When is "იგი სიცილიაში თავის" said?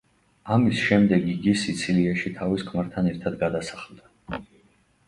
1.33-2.67